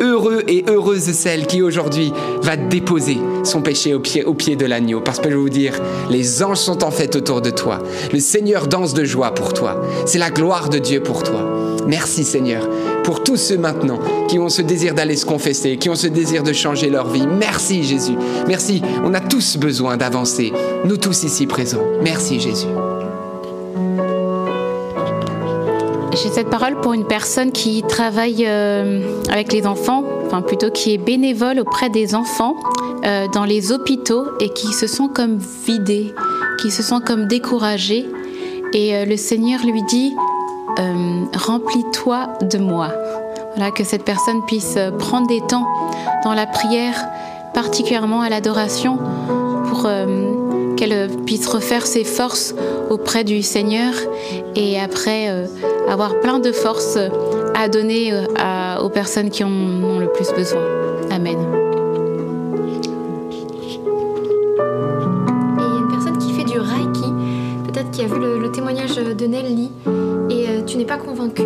[0.00, 2.12] Heureux et heureuse celle qui aujourd'hui
[2.42, 5.00] va déposer son péché au pied, au pied de l'agneau.
[5.00, 5.80] Parce que je vais vous dire,
[6.10, 7.78] les anges sont en fait autour de toi.
[8.12, 9.80] Le Seigneur danse de joie pour toi.
[10.04, 11.76] C'est la gloire de Dieu pour toi.
[11.86, 12.68] Merci Seigneur
[13.04, 16.42] pour tous ceux maintenant qui ont ce désir d'aller se confesser, qui ont ce désir
[16.42, 17.26] de changer leur vie.
[17.26, 18.16] Merci Jésus.
[18.48, 18.82] Merci.
[19.04, 20.52] On a tous besoin d'avancer.
[20.84, 21.84] Nous tous ici présents.
[22.02, 22.66] Merci Jésus.
[26.12, 30.94] J'ai cette parole pour une personne qui travaille euh, avec les enfants, enfin plutôt qui
[30.94, 32.56] est bénévole auprès des enfants
[33.04, 36.14] euh, dans les hôpitaux et qui se sent comme vidés,
[36.62, 38.06] qui se sent comme découragés.
[38.72, 40.14] Et euh, le Seigneur lui dit,
[40.78, 42.88] euh, remplis-toi de moi.
[43.56, 45.66] Voilà, que cette personne puisse euh, prendre des temps
[46.24, 46.96] dans la prière,
[47.52, 48.98] particulièrement à l'adoration,
[49.68, 52.54] pour euh, qu'elle puisse refaire ses forces
[52.90, 53.92] auprès du Seigneur
[54.56, 55.48] et après
[55.88, 56.98] avoir plein de force
[57.54, 58.12] à donner
[58.82, 60.60] aux personnes qui en ont le plus besoin.
[61.10, 61.38] Amen.
[65.58, 67.12] Et il y a une personne qui fait du Reiki,
[67.66, 69.70] peut-être qui a vu le, témoignage de Nelly,
[70.66, 71.42] tu n'es pas convaincu.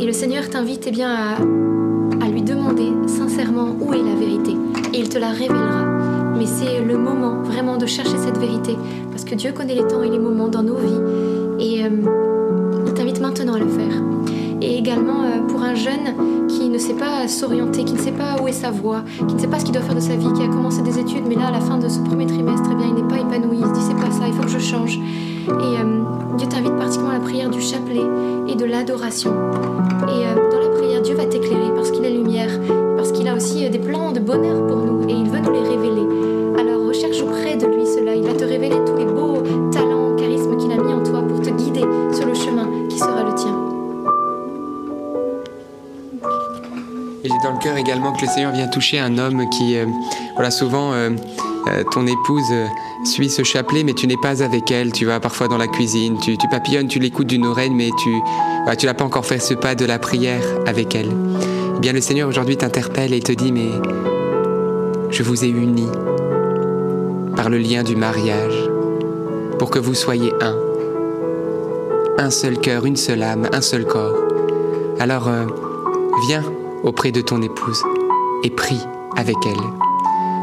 [0.00, 4.52] Et le Seigneur t'invite eh bien, à, lui demander sincèrement où est la vérité.
[4.92, 5.84] Et il te la révélera.
[6.36, 8.76] Mais c'est le moment vraiment de chercher cette vérité,
[9.10, 11.00] parce que Dieu connaît les temps et les moments dans nos vies.
[11.58, 11.88] Et euh,
[12.86, 14.02] il t'invite maintenant à le faire.
[14.60, 18.40] Et également euh, pour un jeune qui ne sait pas s'orienter, qui ne sait pas
[18.40, 20.32] où est sa voie, qui ne sait pas ce qu'il doit faire de sa vie,
[20.32, 22.74] qui a commencé des études, mais là à la fin de ce premier trimestre, eh
[22.76, 24.58] bien, il n'est pas épanoui, il se dit c'est pas ça, il faut que je
[24.58, 24.96] change.
[24.96, 26.02] Et euh,
[26.38, 28.06] Dieu t'invite particulièrement à la prière du chapelet
[28.46, 29.32] et de l'adoration.
[30.06, 32.48] Et euh, dans la prière, Dieu va t'éclairer parce qu'il est lumière,
[32.96, 35.52] parce qu'il a aussi euh, des plans de bonheur pour nous et il veut nous
[35.52, 36.06] les révéler.
[36.56, 40.56] Alors recherche auprès de lui cela, il va te révéler tous les beaux talents, charismes
[40.58, 43.58] qu'il a mis en toi pour te guider sur le chemin qui sera le tien.
[47.24, 49.86] Et j'ai dans le cœur également que le Seigneur vient toucher un homme qui, euh,
[50.34, 50.92] voilà, souvent,
[51.66, 52.66] euh, ton épouse euh,
[53.04, 54.92] suit ce chapelet, mais tu n'es pas avec elle.
[54.92, 58.10] Tu vas parfois dans la cuisine, tu, tu papillonnes, tu l'écoutes d'une oreille, mais tu,
[58.86, 61.10] n'as pas encore fait ce pas de la prière avec elle.
[61.76, 63.70] Eh bien, le Seigneur aujourd'hui t'interpelle et te dit, mais
[65.10, 65.90] je vous ai unis
[67.36, 68.68] par le lien du mariage
[69.58, 70.56] pour que vous soyez un.
[72.18, 74.16] Un seul cœur, une seule âme, un seul corps.
[74.98, 75.44] Alors, euh,
[76.26, 76.42] viens
[76.82, 77.82] auprès de ton épouse
[78.42, 78.80] et prie
[79.16, 79.87] avec elle.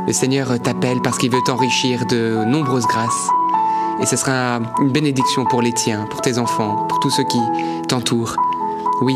[0.08, 3.30] Le Seigneur t'appelle parce qu'il veut t'enrichir de nombreuses grâces.
[4.02, 7.40] Et ce sera une bénédiction pour les tiens, pour tes enfants, pour tous ceux qui
[7.88, 8.36] t'entourent.
[9.02, 9.16] Oui,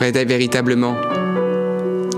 [0.00, 0.96] véritablement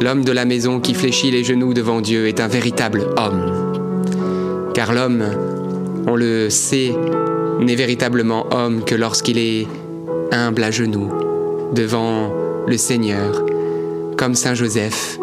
[0.03, 4.73] l'homme de la maison qui fléchit les genoux devant Dieu est un véritable homme.
[4.75, 5.25] Car l'homme,
[6.09, 6.93] on le sait,
[7.61, 9.69] n'est véritablement homme que lorsqu'il est
[10.33, 11.11] humble à genoux
[11.73, 12.33] devant
[12.67, 13.45] le Seigneur,
[14.17, 15.19] comme Saint Joseph,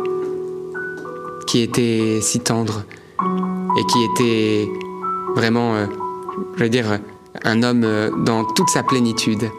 [1.50, 2.84] qui était si tendre
[3.80, 4.70] et qui était
[5.36, 5.86] vraiment, euh,
[6.58, 7.00] je veux dire,
[7.44, 9.50] un homme euh, dans toute sa plénitude.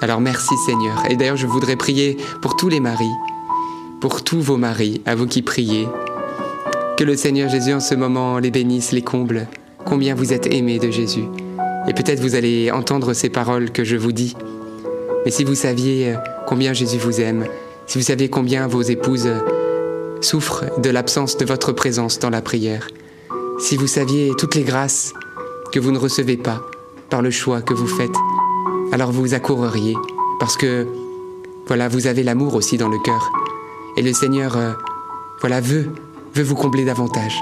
[0.00, 1.04] Alors merci Seigneur.
[1.08, 3.12] Et d'ailleurs, je voudrais prier pour tous les maris,
[4.00, 5.86] pour tous vos maris, à vous qui priez.
[6.96, 9.46] Que le Seigneur Jésus en ce moment les bénisse, les comble.
[9.84, 11.24] Combien vous êtes aimés de Jésus.
[11.86, 14.34] Et peut-être vous allez entendre ces paroles que je vous dis.
[15.24, 16.16] Mais si vous saviez euh,
[16.48, 17.46] combien Jésus vous aime,
[17.86, 19.30] si vous saviez combien vos épouses
[20.24, 22.88] souffrent de l'absence de votre présence dans la prière,
[23.58, 25.12] si vous saviez toutes les grâces
[25.72, 26.62] que vous ne recevez pas
[27.10, 28.14] par le choix que vous faites,
[28.92, 29.94] alors vous accourriez
[30.40, 30.86] parce que
[31.66, 33.30] voilà, vous avez l'amour aussi dans le cœur.
[33.96, 34.72] Et le Seigneur euh,
[35.40, 35.90] voilà veut
[36.34, 37.40] veut vous combler davantage.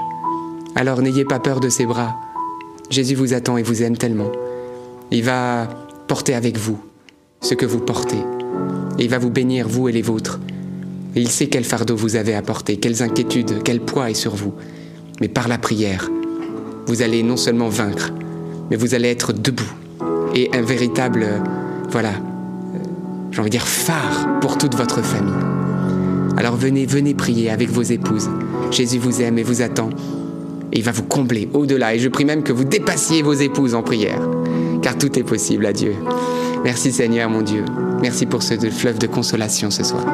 [0.75, 2.15] Alors n'ayez pas peur de ses bras.
[2.89, 4.31] Jésus vous attend et vous aime tellement.
[5.11, 5.67] Il va
[6.07, 6.79] porter avec vous
[7.41, 8.23] ce que vous portez.
[8.99, 10.39] Et il va vous bénir, vous et les vôtres.
[11.15, 14.53] Et il sait quel fardeau vous avez porter, quelles inquiétudes, quel poids est sur vous.
[15.19, 16.09] Mais par la prière,
[16.87, 18.11] vous allez non seulement vaincre,
[18.69, 19.71] mais vous allez être debout.
[20.33, 21.39] Et un véritable, euh,
[21.89, 22.77] voilà, euh,
[23.31, 25.33] j'ai envie de dire phare pour toute votre famille.
[26.37, 28.29] Alors venez, venez prier avec vos épouses.
[28.71, 29.89] Jésus vous aime et vous attend.
[30.71, 31.93] Et il va vous combler au-delà.
[31.93, 34.21] Et je prie même que vous dépassiez vos épouses en prière.
[34.81, 35.93] Car tout est possible à Dieu.
[36.63, 37.65] Merci Seigneur mon Dieu.
[38.01, 40.05] Merci pour ce fleuve de consolation ce soir.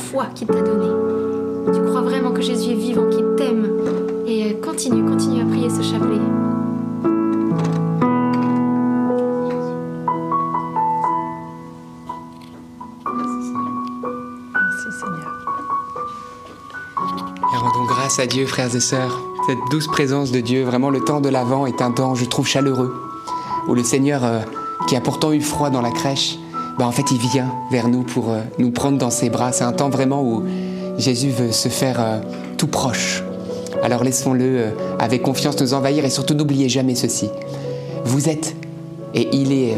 [0.00, 0.90] Foi qu'il t'a donnée.
[1.72, 3.68] Tu crois vraiment que Jésus est vivant, qu'il t'aime.
[4.26, 6.18] Et euh, continue, continue à prier ce chapelet.
[14.54, 15.32] Merci Seigneur.
[17.52, 19.20] Et rendons grâce à Dieu, frères et sœurs.
[19.46, 22.46] Cette douce présence de Dieu, vraiment le temps de l'Avent est un temps, je trouve,
[22.46, 22.94] chaleureux.
[23.68, 24.40] Où le Seigneur, euh,
[24.88, 26.38] qui a pourtant eu froid dans la crèche,
[26.80, 29.52] bah, en fait, il vient vers nous pour euh, nous prendre dans ses bras.
[29.52, 30.44] C'est un temps vraiment où
[30.96, 32.20] Jésus veut se faire euh,
[32.56, 33.22] tout proche.
[33.82, 37.28] Alors laissons-le euh, avec confiance nous envahir et surtout n'oubliez jamais ceci.
[38.06, 38.56] Vous êtes,
[39.14, 39.76] et il est,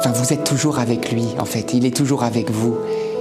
[0.00, 2.74] enfin vous êtes toujours avec lui en fait, il est toujours avec vous.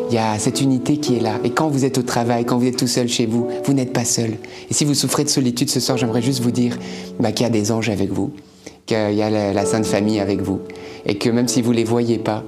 [0.10, 1.36] Il y a cette unité qui est là.
[1.44, 3.94] Et quand vous êtes au travail, quand vous êtes tout seul chez vous, vous n'êtes
[3.94, 4.32] pas seul.
[4.72, 6.76] Et si vous souffrez de solitude ce soir, j'aimerais juste vous dire
[7.20, 8.32] bah, qu'il y a des anges avec vous,
[8.88, 10.60] qu'il y a la, la Sainte Famille avec vous.
[11.06, 12.44] Et que même si vous ne les voyez pas,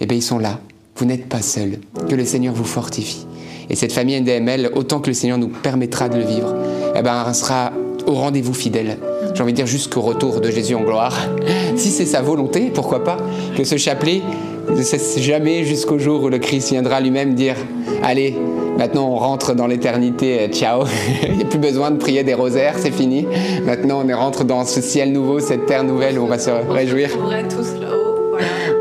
[0.00, 0.60] eh bien, ils sont là.
[0.96, 1.78] Vous n'êtes pas seul.
[2.08, 3.26] Que le Seigneur vous fortifie.
[3.70, 6.54] Et cette famille NDML, autant que le Seigneur nous permettra de le vivre,
[6.96, 7.72] eh ben, sera
[8.06, 8.96] au rendez-vous fidèle
[9.38, 11.16] j'ai envie de dire jusqu'au retour de Jésus en gloire.
[11.76, 13.18] Si c'est sa volonté, pourquoi pas
[13.56, 14.20] que ce chapelet
[14.68, 17.54] ne cesse jamais jusqu'au jour où le Christ viendra lui-même dire
[18.02, 18.36] Allez,
[18.76, 20.82] maintenant on rentre dans l'éternité, euh, ciao.
[21.28, 23.28] Il n'y a plus besoin de prier des rosaires, c'est fini.
[23.64, 27.10] Maintenant on rentre dans ce ciel nouveau, cette terre nouvelle où on va se réjouir.
[27.22, 27.87] On tous là-haut.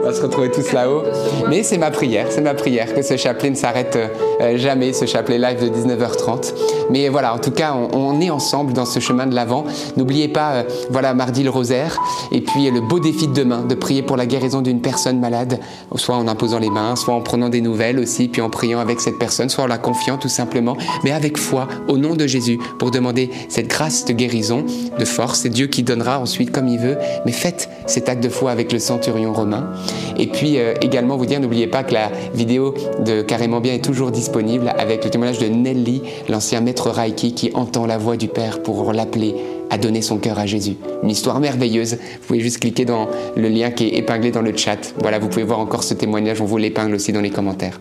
[0.07, 1.03] Va se retrouver tous là-haut.
[1.49, 3.97] Mais c'est ma prière, c'est ma prière que ce chapelet ne s'arrête
[4.39, 6.53] euh, jamais, ce chapelet live de 19h30.
[6.89, 9.65] Mais voilà, en tout cas, on, on est ensemble dans ce chemin de l'avant.
[9.97, 11.99] N'oubliez pas, euh, voilà, mardi le rosaire,
[12.31, 15.19] et puis euh, le beau défi de demain, de prier pour la guérison d'une personne
[15.19, 15.59] malade,
[15.95, 19.01] soit en imposant les mains, soit en prenant des nouvelles aussi, puis en priant avec
[19.01, 22.59] cette personne, soit en la confiant tout simplement, mais avec foi, au nom de Jésus,
[22.79, 24.63] pour demander cette grâce de guérison,
[24.97, 25.41] de force.
[25.41, 28.71] C'est Dieu qui donnera ensuite comme il veut, mais faites cet acte de foi avec
[28.71, 29.69] le centurion romain.
[30.17, 32.73] Et puis euh, également vous dire, n'oubliez pas que la vidéo
[33.05, 37.51] de Carrément Bien est toujours disponible avec le témoignage de Nelly, l'ancien maître Reiki qui
[37.53, 39.35] entend la voix du Père pour l'appeler
[39.69, 40.77] à donner son cœur à Jésus.
[41.03, 41.95] Une histoire merveilleuse.
[41.95, 44.93] Vous pouvez juste cliquer dans le lien qui est épinglé dans le chat.
[44.99, 46.41] Voilà, vous pouvez voir encore ce témoignage.
[46.41, 47.79] On vous l'épingle aussi dans les commentaires.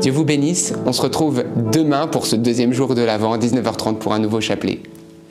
[0.00, 0.74] Dieu vous bénisse.
[0.86, 4.80] On se retrouve demain pour ce deuxième jour de l'Avent, 19h30 pour un nouveau chapelet.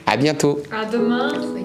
[0.05, 0.59] À bientôt.
[0.71, 1.60] À demain.